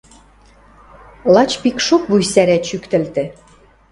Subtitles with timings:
[1.33, 3.23] Лач пикшок вуйсӓрӓ чӱктӹлтӹ.